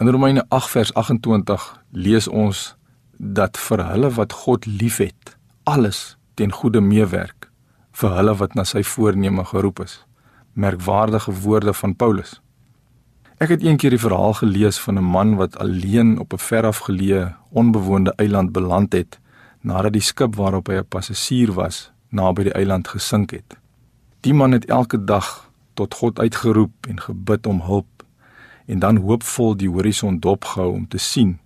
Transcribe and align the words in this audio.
In 0.00 0.08
Romeine 0.08 0.44
8 0.48 0.70
vers 0.70 0.94
28 0.94 1.82
lees 1.90 2.28
ons 2.28 2.58
dat 3.16 3.58
vir 3.58 3.80
hulle 3.82 4.10
wat 4.14 4.32
God 4.44 4.66
liefhet, 4.66 5.32
alles 5.66 6.14
ten 6.38 6.54
goeie 6.54 6.78
meewerk 6.80 7.48
vir 7.98 8.14
hulle 8.14 8.36
wat 8.38 8.54
na 8.54 8.62
sy 8.62 8.84
voorneme 8.86 9.42
geroep 9.50 9.82
is. 9.82 9.96
Merkwaardige 10.54 11.34
woorde 11.42 11.74
van 11.74 11.96
Paulus. 11.98 12.36
Ek 13.42 13.50
het 13.50 13.66
eendag 13.66 13.90
die 13.96 13.98
verhaal 14.04 14.38
gelees 14.38 14.78
van 14.78 15.02
'n 15.02 15.10
man 15.16 15.34
wat 15.34 15.58
alleen 15.58 16.18
op 16.22 16.32
'n 16.32 16.44
verafgeleë, 16.46 17.34
onbewoonde 17.50 18.14
eiland 18.22 18.52
beland 18.52 18.92
het 18.92 19.18
nadat 19.62 19.92
die 19.92 20.06
skip 20.10 20.36
waarop 20.36 20.66
hy 20.68 20.78
'n 20.78 20.88
passasier 20.88 21.52
was, 21.52 21.90
naby 22.10 22.42
die 22.42 22.54
eiland 22.54 22.88
gesink 22.88 23.30
het. 23.30 23.58
Die 24.20 24.34
man 24.34 24.52
het 24.52 24.64
elke 24.64 25.04
dag 25.04 25.50
tot 25.74 25.94
God 25.94 26.18
uitgeroep 26.20 26.86
en 26.88 27.00
gebid 27.00 27.46
om 27.46 27.60
hulp 27.60 27.97
en 28.68 28.78
dan 28.78 28.96
hoopvol 28.96 29.56
die 29.56 29.68
horison 29.68 30.18
dopgehou 30.20 30.72
om 30.72 30.88
te 30.88 30.98
sien 30.98 31.38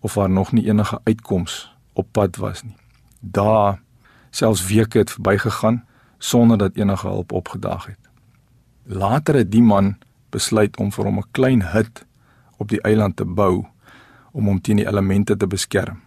of 0.00 0.14
daar 0.14 0.30
nog 0.30 0.52
nie 0.52 0.64
enige 0.66 1.00
uitkoms 1.04 1.76
op 1.92 2.08
pad 2.10 2.36
was 2.36 2.62
nie. 2.62 2.76
Daar 3.20 3.80
selfs 4.30 4.66
weke 4.66 4.98
het 4.98 5.10
verbygegaan 5.10 5.84
sonder 6.18 6.58
dat 6.58 6.76
enige 6.76 7.06
hulp 7.06 7.32
opgedaag 7.32 7.86
het. 7.86 7.98
Later 8.82 9.34
het 9.34 9.50
die 9.50 9.62
man 9.62 9.96
besluit 10.30 10.76
om 10.76 10.92
vir 10.92 11.04
hom 11.04 11.18
'n 11.18 11.30
klein 11.30 11.62
hut 11.62 12.06
op 12.56 12.68
die 12.68 12.80
eiland 12.80 13.16
te 13.16 13.24
bou 13.24 13.66
om 14.32 14.46
hom 14.46 14.60
teen 14.60 14.76
die 14.76 14.86
elemente 14.86 15.36
te 15.36 15.46
beskerm. 15.46 16.00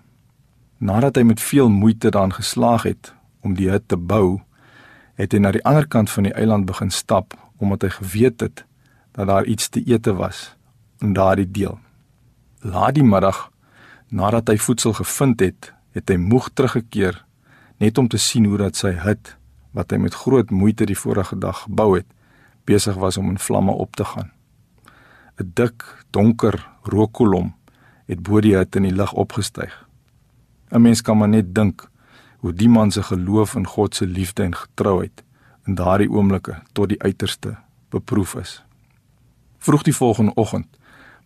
Nadat 0.77 1.16
hy 1.16 1.22
met 1.22 1.41
veel 1.41 1.70
moeite 1.70 2.09
daaraan 2.09 2.34
geslaag 2.34 2.84
het 2.84 3.13
om 3.39 3.53
die 3.53 3.70
hut 3.70 3.88
te 3.88 3.97
bou, 3.97 4.41
het 5.13 5.31
hy 5.31 5.39
na 5.39 5.52
die 5.52 5.63
ander 5.63 5.88
kant 5.88 6.09
van 6.09 6.23
die 6.23 6.34
eiland 6.34 6.66
begin 6.66 6.91
stap 6.91 7.34
omdat 7.58 7.81
hy 7.81 7.89
geweet 7.89 8.39
het 8.39 8.66
dat 9.11 9.27
daar 9.27 9.45
iets 9.45 9.70
te 9.70 9.84
ete 9.84 10.13
was 10.13 10.55
in 10.99 11.13
daardie 11.13 11.52
deel. 11.52 11.80
Laat 12.62 12.95
die 12.95 13.03
middag 13.03 13.49
nadat 14.09 14.48
hy 14.48 14.58
voedsel 14.58 14.94
gevind 14.94 15.40
het, 15.40 15.73
het 15.92 16.09
hy 16.09 16.17
moeg 16.22 16.50
teruggekeer 16.53 17.25
net 17.78 17.97
om 17.97 18.08
te 18.08 18.17
sien 18.22 18.45
hoe 18.45 18.58
dat 18.58 18.78
sy 18.80 18.94
hut 19.03 19.36
wat 19.75 19.92
hy 19.92 20.00
met 20.00 20.16
groot 20.16 20.52
moeite 20.52 20.86
die 20.88 20.97
vorige 20.97 21.36
dag 21.36 21.66
gebou 21.66 21.95
het, 21.97 22.08
besig 22.66 22.95
was 22.95 23.17
om 23.17 23.30
in 23.34 23.42
vlamme 23.42 23.72
op 23.72 23.95
te 23.95 24.06
gaan. 24.06 24.31
'n 25.38 25.52
Dik, 25.53 25.84
donker 26.11 26.56
rookkolom 26.84 27.53
het 28.08 28.22
bo 28.23 28.39
die 28.39 28.56
hut 28.56 28.75
in 28.75 28.88
die 28.88 28.95
lug 28.95 29.14
opgestyg. 29.14 29.73
'n 30.72 30.81
Mens 30.81 31.02
kan 31.02 31.17
maar 31.17 31.30
net 31.30 31.56
dink 31.56 31.89
hoe 32.39 32.53
die 32.53 32.69
man 32.69 32.91
se 32.91 33.03
geloof 33.03 33.56
in 33.56 33.67
God 33.67 33.95
se 33.95 34.08
liefde 34.08 34.44
en 34.44 34.56
getrouheid 34.56 35.23
in 35.66 35.75
daardie 35.75 36.09
oomblikke 36.09 36.62
tot 36.73 36.89
die 36.89 37.02
uiterste 37.02 37.58
beproef 37.89 38.36
is. 38.36 38.64
Vroeg 39.58 39.84
die 39.84 39.95
volgende 39.95 40.34
oggend 40.34 40.67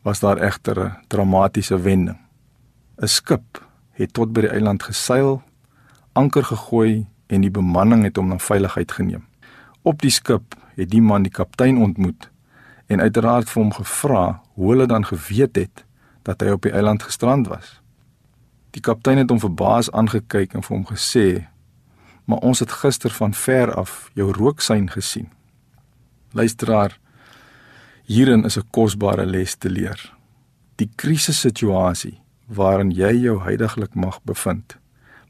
was 0.01 0.19
daar 0.19 0.37
egter 0.37 0.79
'n 0.79 0.97
dramatiese 1.07 1.81
wending. 1.81 2.17
'n 3.01 3.07
Skip 3.07 3.67
het 3.91 4.13
tot 4.13 4.33
by 4.33 4.41
die 4.41 4.49
eiland 4.49 4.83
geseil, 4.83 5.41
anker 6.13 6.43
gegooi 6.43 7.07
en 7.27 7.41
die 7.41 7.51
bemanning 7.51 8.03
het 8.03 8.15
hom 8.15 8.27
na 8.27 8.37
veiligheid 8.37 8.91
geneem. 8.91 9.25
Op 9.81 10.01
die 10.01 10.11
skip 10.11 10.55
het 10.75 10.89
die 10.89 11.01
man 11.01 11.23
die 11.23 11.31
kaptein 11.31 11.77
ontmoet 11.77 12.29
en 12.87 13.01
uiteraard 13.01 13.49
vir 13.49 13.61
hom 13.61 13.73
gevra 13.73 14.23
hoe 14.53 14.71
hulle 14.71 14.87
dan 14.87 15.05
geweet 15.05 15.55
het 15.55 15.85
dat 16.27 16.41
hy 16.41 16.55
op 16.55 16.65
die 16.65 16.73
eiland 16.73 17.03
gestrand 17.03 17.47
was. 17.47 17.79
Die 18.75 18.81
kaptein 18.81 19.17
het 19.17 19.29
hom 19.29 19.39
verbaas 19.39 19.91
aangekyk 19.91 20.53
en 20.53 20.65
vir 20.65 20.75
hom 20.75 20.85
gesê: 20.89 21.47
"Maar 22.25 22.37
ons 22.37 22.59
het 22.59 22.71
gister 22.71 23.09
van 23.11 23.33
ver 23.33 23.73
af 23.73 24.09
jou 24.13 24.31
rooksein 24.31 24.89
gesien." 24.89 25.29
Luisteraar, 26.31 26.99
hierin 28.09 28.43
is 28.43 28.57
'n 28.57 28.69
kosbare 28.71 29.25
les 29.25 29.55
te 29.55 29.69
leer. 29.69 29.99
Die 30.75 30.89
krisissituasie 30.95 32.21
waarin 32.47 32.91
jy 32.91 33.13
jou 33.21 33.37
heidaglik 33.43 33.93
mag 33.95 34.19
bevind, 34.23 34.77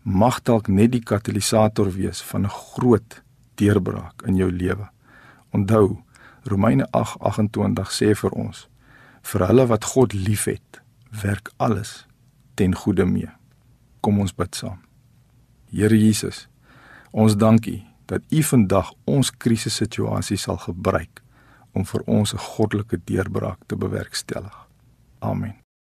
mag 0.04 0.42
dalk 0.44 0.68
net 0.68 0.92
die 0.92 1.04
katalisator 1.04 1.92
wees 1.92 2.22
van 2.22 2.46
'n 2.46 2.50
groot 2.50 3.22
deurbraak 3.56 4.22
in 4.26 4.36
jou 4.36 4.52
lewe. 4.52 4.90
Onthou, 5.52 6.04
Romeine 6.44 6.88
8:28 6.92 7.92
sê 7.92 8.16
vir 8.16 8.32
ons: 8.32 8.70
vir 9.22 9.48
hulle 9.48 9.66
wat 9.68 9.84
God 9.84 10.14
liefhet, 10.14 10.82
werk 11.22 11.52
alles 11.58 12.08
ten 12.56 12.76
goeie 12.76 13.06
mee. 13.06 13.30
Kom 14.00 14.20
ons 14.20 14.36
bid 14.36 14.56
saam. 14.56 14.80
Here 15.72 15.98
Jesus, 15.98 16.48
ons 17.12 17.36
dankie 17.36 17.86
dat 18.06 18.22
U 18.30 18.44
vandag 18.44 18.94
ons 19.06 19.32
krisissituasie 19.32 20.38
sal 20.38 20.58
gebruik 20.58 21.22
om 21.72 21.86
vir 21.86 22.02
ons 22.06 22.34
'n 22.34 22.38
goddelike 22.38 23.00
deurbraak 23.04 23.60
te 23.66 23.76
bewerkstellig. 23.76 24.68
Amen. 25.20 25.69